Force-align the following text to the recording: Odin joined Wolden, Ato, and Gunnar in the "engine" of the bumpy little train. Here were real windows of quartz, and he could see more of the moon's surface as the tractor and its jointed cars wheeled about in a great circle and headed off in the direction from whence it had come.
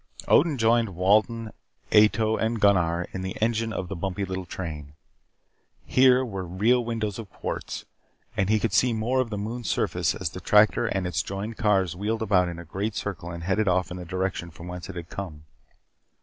Odin 0.27 0.57
joined 0.57 0.95
Wolden, 0.95 1.51
Ato, 1.91 2.35
and 2.35 2.59
Gunnar 2.59 3.03
in 3.13 3.21
the 3.21 3.39
"engine" 3.39 3.71
of 3.71 3.87
the 3.87 3.95
bumpy 3.95 4.25
little 4.25 4.47
train. 4.47 4.93
Here 5.85 6.25
were 6.25 6.43
real 6.43 6.83
windows 6.83 7.19
of 7.19 7.29
quartz, 7.29 7.85
and 8.35 8.49
he 8.49 8.59
could 8.59 8.73
see 8.73 8.93
more 8.93 9.19
of 9.21 9.29
the 9.29 9.37
moon's 9.37 9.69
surface 9.69 10.15
as 10.15 10.31
the 10.31 10.41
tractor 10.41 10.87
and 10.87 11.05
its 11.05 11.21
jointed 11.21 11.57
cars 11.59 11.95
wheeled 11.95 12.23
about 12.23 12.49
in 12.49 12.57
a 12.57 12.65
great 12.65 12.95
circle 12.95 13.29
and 13.29 13.43
headed 13.43 13.67
off 13.67 13.91
in 13.91 13.97
the 13.97 14.03
direction 14.05 14.49
from 14.49 14.67
whence 14.67 14.89
it 14.89 14.95
had 14.95 15.09
come. 15.09 15.43